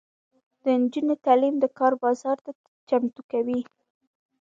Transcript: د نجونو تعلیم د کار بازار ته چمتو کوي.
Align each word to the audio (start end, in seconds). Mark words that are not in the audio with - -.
د 0.63 0.65
نجونو 0.81 1.13
تعلیم 1.25 1.55
د 1.59 1.65
کار 1.77 1.93
بازار 2.03 2.37
ته 2.45 2.51
چمتو 2.89 3.21
کوي. 3.31 3.59